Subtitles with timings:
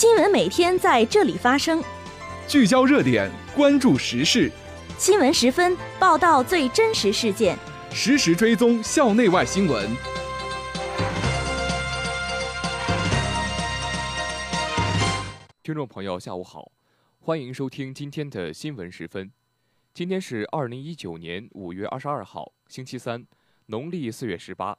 [0.00, 1.82] 新闻每天在这里发生，
[2.46, 4.48] 聚焦热点，关注时事。
[4.96, 7.58] 新闻十分报道最真实事件，
[7.90, 9.90] 实时追踪校内外新闻。
[15.64, 16.70] 听众朋友，下午好，
[17.18, 19.32] 欢迎收听今天的新闻十分。
[19.92, 23.26] 今天是二零一九年五月二十二号，星期三，
[23.66, 24.78] 农历四月十八。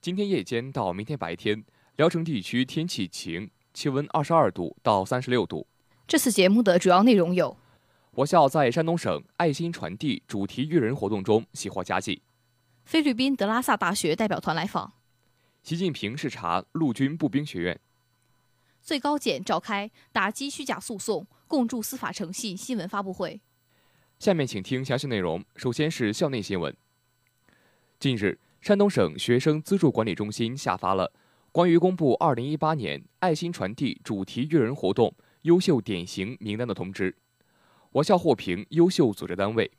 [0.00, 1.62] 今天夜间到明天白天，
[1.96, 3.50] 聊城地区天气晴。
[3.78, 5.64] 气温二十二度到三十六度。
[6.04, 7.56] 这次节目的主要内容有：
[8.10, 12.20] 我校在山东省爱心传递主题育人活动中喜获佳绩；
[12.84, 14.90] 菲律宾德拉萨大学代表团来访；
[15.62, 17.76] 习近平视察陆军步兵学院；
[18.82, 23.40] 最高检召开打击虚假诉讼、共筑司法诚信新闻发布会。
[24.18, 25.44] 下面请听详细内容。
[25.54, 26.76] 首先是校内新闻。
[28.00, 31.12] 近日，山东省学生资助管理中心下发了。
[31.50, 37.16] 关于公布二零一八年爱心传递主题育人活动优秀典型名单的通知，
[37.90, 39.70] 我校获评优秀组织单位：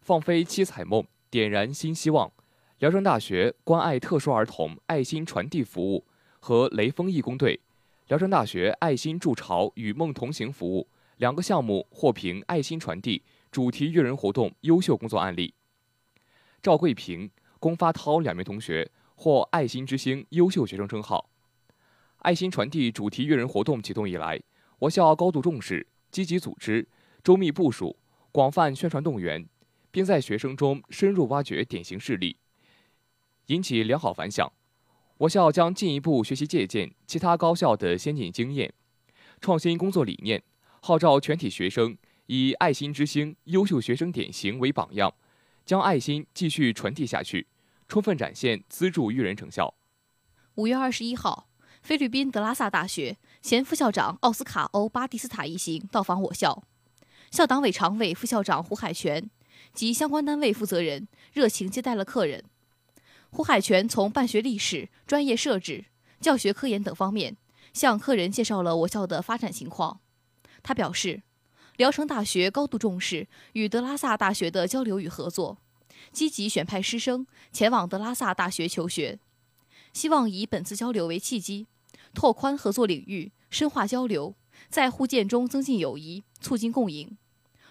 [0.00, 2.30] 放飞七彩梦，点燃新希望；
[2.78, 6.06] 聊城大学关爱特殊儿童爱心传递服务
[6.38, 7.58] 和雷锋义工队；
[8.06, 15.52] 聊城大学爱心筑巢与梦同行服务两个项目获评爱心传递主题育人活动优秀工作案例。
[16.62, 17.28] 赵桂平、
[17.58, 18.88] 龚发涛两名同学。
[19.22, 21.30] 获“爱心之星”优秀学生称号。
[22.18, 24.42] 爱心传递主题育人活动启动以来，
[24.80, 26.88] 我校高度重视、积极组织、
[27.22, 27.96] 周密部署、
[28.32, 29.46] 广泛宣传动员，
[29.92, 32.36] 并在学生中深入挖掘典型事例，
[33.46, 34.52] 引起良好反响。
[35.18, 38.74] 我校将进一步学习借鉴其他高校的先进经验、
[39.40, 40.42] 创新工作理念，
[40.80, 45.14] 号召全体学生以“爱心之星”优秀学生典型为榜样，
[45.64, 47.46] 将爱心继续传递下去。
[47.88, 49.74] 充分展现资助育人成效。
[50.56, 51.48] 五月二十一号，
[51.82, 56.62] 菲律宾德拉萨大学前副校长奥斯卡·欧巴蒂斯塔一行到访我校，
[57.30, 59.30] 校党委常委、副校长胡海泉
[59.72, 62.44] 及相关单位负责人热情接待了客人。
[63.30, 65.86] 胡海泉从办学历史、专业设置、
[66.20, 67.36] 教学科研等方面
[67.72, 70.00] 向客人介绍了我校的发展情况。
[70.62, 71.22] 他表示，
[71.78, 75.56] 聊城大学高度重视与德拉萨大学的交流与合作。
[76.10, 79.18] 积极选派师生前往德拉萨大学求学，
[79.92, 81.66] 希望以本次交流为契机，
[82.12, 84.34] 拓宽合作领域，深化交流，
[84.68, 87.16] 在互鉴中增进友谊，促进共赢。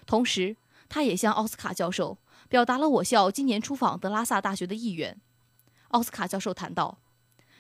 [0.06, 0.56] 同时，
[0.90, 2.18] 他也向奥斯卡教授
[2.50, 5.20] 表达了我校今年出访德拉萨大学的意愿。
[5.90, 6.98] 奥斯卡教授谈到，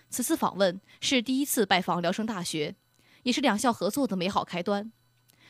[0.10, 2.76] 此次访问是第一次拜访聊城大学，
[3.24, 4.92] 也是两校合作的美好开端，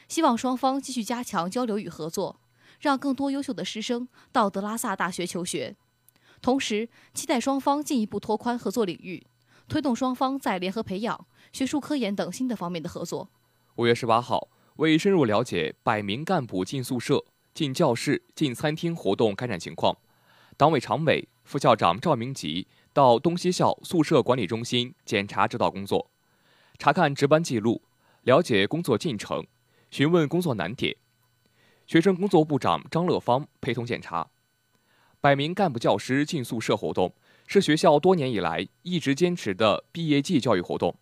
[0.08, 2.41] 希望双方继续加强交流与合作。
[2.82, 5.76] 让更多优秀的师生到德拉萨大学求学，
[6.42, 9.24] 同时期待双方进一步拓宽合作领域，
[9.68, 13.30] 推动双方在联合培养、学术科研等新的方面的合作。
[13.76, 19.96] 五月十八号，为深入了解百名干部进宿舍、进教室、进餐厅活动开展情况，
[20.58, 26.10] 党委常委、副校长赵明吉到东西校宿舍管理中心检查指导工作，
[26.80, 27.84] 查看值班记录，
[28.24, 29.46] 了解工作进程，
[29.92, 30.98] 询问工作难点。
[31.88, 34.30] 学生工作部长张乐芳陪同检查。
[35.20, 37.14] 百名干部教师进宿舍活动
[37.46, 40.96] 是学校多年以来一直坚持的毕业季教育活动。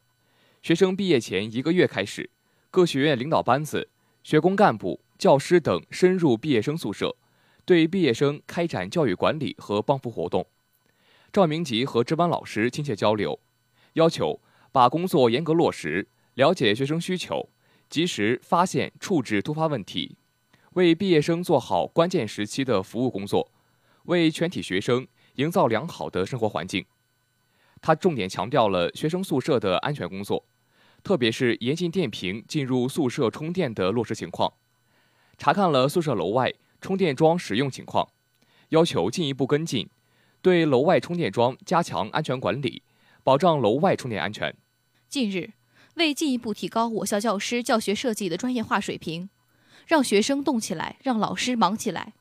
[0.62, 2.30] 学生毕业前一个月开始，
[2.70, 3.90] 各学院领导班子、
[4.24, 7.16] 学工干部、教师等深入毕业生宿舍，
[7.64, 10.46] 对毕业生开展教育管理和帮扶活动。
[11.32, 13.40] 赵明吉和值班老师亲切交流，
[13.94, 14.42] 要求
[14.72, 17.50] 把工作严格落实，了解学生需求，
[17.90, 20.18] 及时发现处置突发问题。
[20.74, 23.52] 为毕业生做好关键时期的服务工作，
[24.04, 26.86] 为全体学生营造良好的生活环境。
[27.82, 30.46] 他重点强调了学生宿舍的安全工作，
[31.02, 34.54] 特别是严禁电瓶进入宿舍充电的落实情况，
[35.38, 38.10] 查看了宿舍楼外充电桩使用情况，
[38.70, 39.90] 要求进一步跟进，
[40.42, 42.84] 对楼外充电桩加强安全管理，
[43.24, 44.56] 保障楼外充电安全。
[45.08, 45.54] 近日，
[45.96, 49.30] 为进一步提高我校教师教学设计的专业化水平。
[49.90, 52.14] 让学生动起来，让老师忙起来，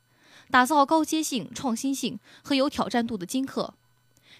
[0.50, 3.74] 打造高阶性、创新性和有挑战度的金课。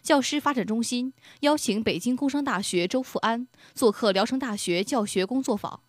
[0.01, 5.83] 教师发展中心邀请北京工商大学周富安做客聊城大学教学工作坊，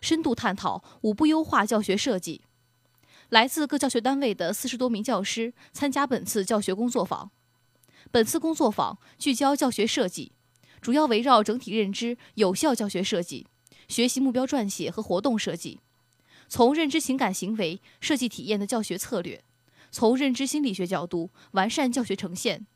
[0.00, 2.40] 深度探讨五步优化教学设计。
[3.28, 7.30] 来自各教学单位的四十多名教师参加本次教学工作坊。
[8.10, 10.32] 本次工作坊聚焦教学设计，
[10.80, 13.46] 主要围绕整体认知、有效教学设计、
[13.86, 15.78] 学习目标撰写和活动设计。
[16.50, 19.40] 从认知情感行为设计体验的教学策略，
[19.92, 22.66] 从认知心理学角度完善教学呈现，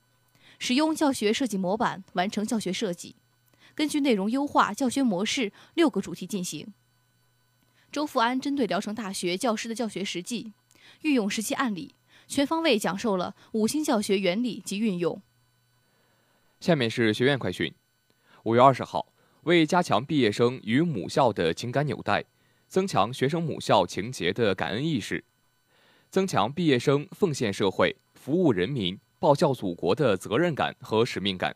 [0.60, 3.16] 使用教学设计模板完成教学设计，
[3.74, 6.72] 根据内容优化、教学模式六个主题进行。
[7.90, 10.52] 周富安针对聊城大学教师的教学实际、
[11.02, 11.96] 运用实际案例，
[12.28, 15.20] 全方位讲授了五星教学原理及运用。
[16.60, 17.74] 下面是学院快讯。
[18.44, 19.12] 五月二十号，
[19.42, 22.24] 为加强毕业生与母校的情感纽带，
[22.68, 25.24] 增强学生母校情结的感恩意识，
[26.10, 31.54] 增强毕业生奉献社会、服务人民、报效祖国的责任感和使命感。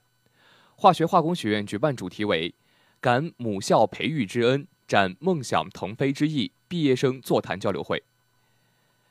[0.76, 2.54] 化学化工学院举办主题为
[3.00, 8.02] “感母校培育之恩，展梦想腾飞之意”毕业生座谈交流会。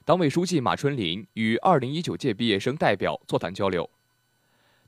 [0.05, 3.89] 党委书记马春林与二零一九届毕业生代表座谈交流。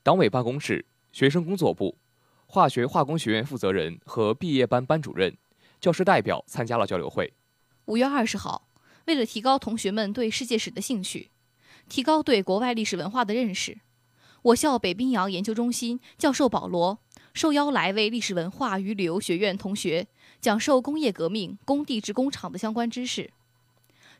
[0.02, 1.98] 党委办公室、学生工作部、
[2.46, 5.36] 化学化工学院负责人和毕业班班主任、
[5.80, 7.34] 教师代表参加了交流会。
[7.86, 8.68] 五月二十号，
[9.06, 11.32] 为了提高同学们对世界史的兴趣，
[11.88, 13.80] 提高对国外历史文化的认识。
[14.42, 17.00] 我校北冰洋研究中心教授保罗
[17.34, 20.08] 受邀来为历史文化与旅游学院同学
[20.40, 23.32] 讲授工业革命工地制工厂的相关知识。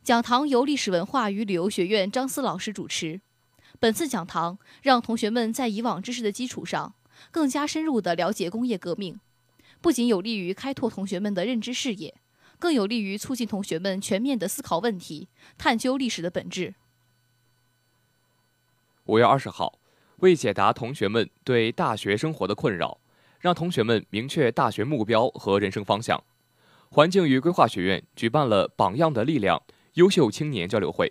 [0.02, 3.20] 讲堂由历史文化与旅游学院张思老师主持。
[3.78, 6.94] 本次讲堂让同学们在以往知识的基础上，
[7.30, 9.18] 更加深入地了解工业革命，
[9.80, 12.14] 不仅有利于开拓同学们的认知视野，
[12.58, 16.74] 更有利于促进同学们全面地思考问题，探究历史的本质。
[19.04, 19.78] 五月二十号。
[20.20, 23.00] 为解答同学们对大学生活的困扰，
[23.38, 26.22] 让同学们明确大学目标和人生方向，
[26.90, 29.62] 环境与规划学院举办了“榜样的力量”
[29.96, 31.10] 优秀青年交流会。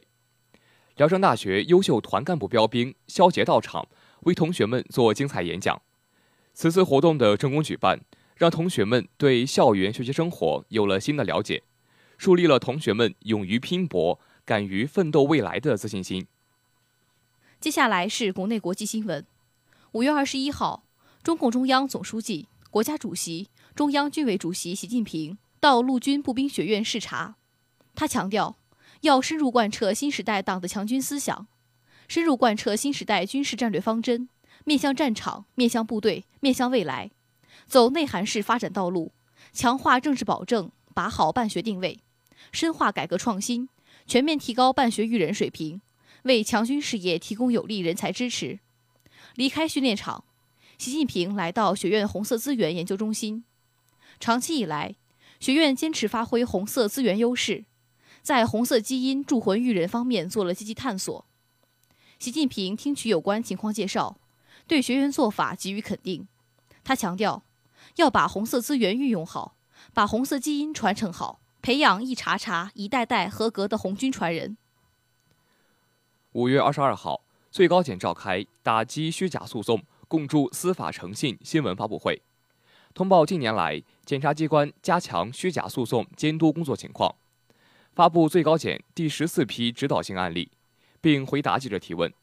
[0.95, 3.87] 聊城大学优秀团干部标兵肖杰到场，
[4.25, 5.81] 为同学们做精彩演讲。
[6.53, 8.01] 此次活动的成功举办，
[8.39, 11.61] 让同学们对校园学习生活有了新的了解，
[12.17, 16.25] 树立了同学们勇于拼搏、敢于奋斗未来的自信心。
[17.59, 19.25] 接下来是国内国际新闻。
[19.91, 20.85] 五月二十一号，
[21.21, 27.35] 中共中央总书记、国家主席、中央军委主席习近平到陆军步兵学院视察。
[27.93, 28.55] 他强调，
[29.01, 31.45] 要深入贯彻新时代党的强军思想，
[32.07, 34.29] 深入贯彻新时代军事战略方针，
[34.63, 37.11] 面向战场、面向部队、面向未来，
[37.67, 39.11] 走内涵式发展道路，
[39.51, 41.99] 强化政治保证，把好办学定位，
[42.51, 43.69] 深化改革创新，
[44.07, 45.81] 全面提高办学育人水平。
[46.23, 48.59] 为强军事业提供有力人才支持。
[49.35, 50.25] 离开训练场，
[50.77, 53.45] 习近平来到学院红色资源研究中心。
[54.19, 54.95] 长期以来，
[55.39, 57.63] 学院坚持发挥红色资源优势，
[58.21, 61.25] 在红色基因铸魂育人方面做了积极探索。
[62.19, 64.17] 习近平听取有关情况介绍，
[64.67, 66.27] 对学员做法给予肯定。
[66.83, 67.43] 他强调，
[67.99, 69.57] 要把红色资源运用好，
[69.93, 74.55] 把红色基因传承好，培养一茬茬、一代代合格的红军传人。
[76.31, 82.21] 五月二十二号，最高检召开打击虚假诉讼、共筑司法诚信新闻发布会，
[82.93, 87.13] 通报近年来检察机关加强虚假诉讼监督工作情况，
[87.93, 90.49] 发布最高检第十四批指导性案例，
[91.01, 92.13] 并回答记者提问。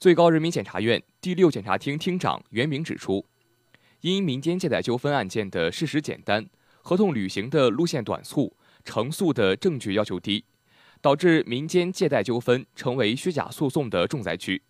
[0.00, 3.24] 最高人民检察院第六检察厅厅长袁明指出，
[4.02, 6.48] 因民间借贷纠纷案件的事实简单，
[6.82, 10.44] 合同履行的路线短促，成诉的证据要求低。
[11.00, 14.62] 导致民间借贷纠纷成为虚假诉讼的重灾区。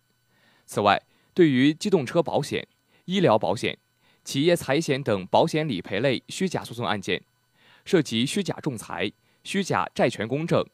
[0.65, 0.99] 此外，
[1.35, 2.67] 对于机动车保险、
[3.05, 3.77] 医疗保险、
[4.23, 7.21] 企业财险等保险理赔类虚假诉讼案件，
[7.85, 9.11] 涉及虚假仲裁、
[9.43, 10.65] 虚假债权公证、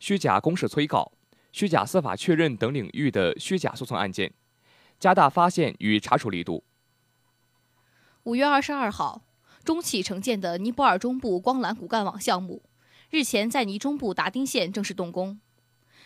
[0.00, 1.12] 虚假公示催告、
[1.52, 4.32] 虚假司法确认等领域的虚假诉讼案件，
[4.98, 6.64] 加大发现与查处力度。
[8.24, 9.20] 五月二十二号，
[9.64, 12.62] 中企承建的尼泊尔中部光缆骨干网项目。
[13.10, 15.38] 日前，在尼中部达丁县正式动工。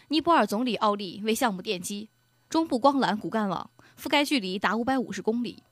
[0.08, 2.08] 尼泊尔总理奥利为项目奠基。
[2.50, 5.62] 中部光缆骨干网覆盖距离达五百五十公里，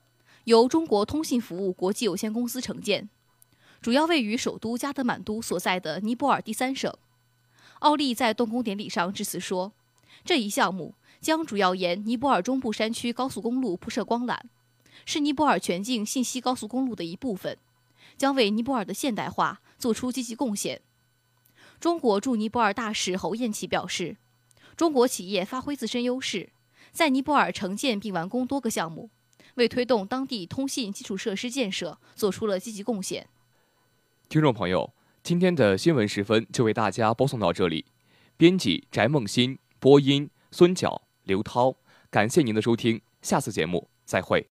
[0.44, 3.08] 由中国通信服务国际有限公司承建，
[3.82, 6.94] 主要位于首都加德满都所在的尼泊尔第三省。
[7.80, 9.72] 奥利在动工典礼上致辞说
[10.24, 14.38] ：“这一项目将主要沿尼泊尔中部山区高速公路铺设光缆，
[15.06, 17.56] 是尼泊尔全境信息高速公路的一部分，
[18.18, 20.82] 将为尼泊尔的现代化做出积极贡献。”
[21.80, 24.16] 中国驻尼泊尔大使侯艳奇表示，
[24.76, 26.50] 中国企业发挥自身优势，
[26.90, 29.08] 在尼泊尔承建并完工多个项目，
[29.54, 33.28] 为推动当地通信基础设施建设做出了积极贡献。
[34.28, 37.84] 听众朋友，今天的新闻时分就为大家播送到这里，
[38.36, 41.76] 编辑翟梦欣，播音孙角、刘涛，
[42.10, 44.44] 感谢您的收听，下次节目再会。